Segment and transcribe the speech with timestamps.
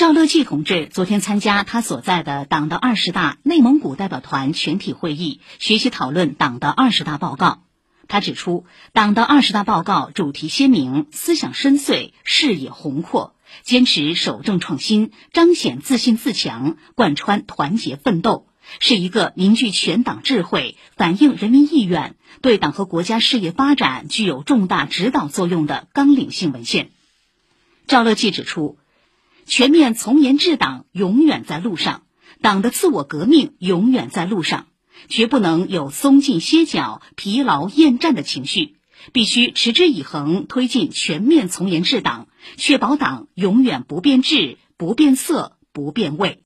[0.00, 7.64] 赵乐际同志昨天参加他所在的党的二十大内蒙古代表团全体会议，学习讨论党的二十大报告。
[8.08, 18.46] 他指出，党的二十大报告主题鲜明，思想深邃，视野宏阔，坚持守正创新，彰显自信自强，贯穿团结奋斗，
[18.78, 26.88] 是一个凝聚全党智慧、反映人民意愿、对党和国家事业发展具有重大指导作用的纲领性文献。
[27.86, 28.78] 赵乐际指出。
[29.46, 32.02] 全面从严治党永远在路上，
[32.40, 34.66] 党的自我革命永远在路上，
[35.08, 38.76] 绝不能有松劲歇脚、疲劳厌战的情绪，
[39.12, 46.38] 必须持之以恒推进全面从严治党，确保党永远不变质、不变色、不变味。